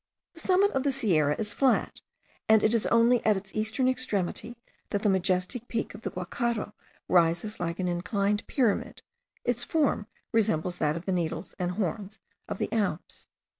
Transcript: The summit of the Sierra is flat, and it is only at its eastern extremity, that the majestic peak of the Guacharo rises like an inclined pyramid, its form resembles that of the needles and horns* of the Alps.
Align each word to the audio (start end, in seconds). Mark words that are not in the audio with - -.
The 0.33 0.39
summit 0.39 0.71
of 0.71 0.81
the 0.81 0.91
Sierra 0.91 1.35
is 1.37 1.53
flat, 1.53 2.01
and 2.49 2.63
it 2.63 2.73
is 2.73 2.87
only 2.87 3.23
at 3.23 3.37
its 3.37 3.53
eastern 3.53 3.87
extremity, 3.87 4.57
that 4.89 5.03
the 5.03 5.09
majestic 5.09 5.67
peak 5.67 5.93
of 5.93 6.01
the 6.01 6.09
Guacharo 6.09 6.73
rises 7.07 7.59
like 7.59 7.77
an 7.77 7.87
inclined 7.87 8.47
pyramid, 8.47 9.03
its 9.45 9.63
form 9.63 10.07
resembles 10.31 10.77
that 10.77 10.95
of 10.95 11.05
the 11.05 11.13
needles 11.13 11.53
and 11.59 11.73
horns* 11.73 12.17
of 12.49 12.57
the 12.57 12.73
Alps. 12.73 13.27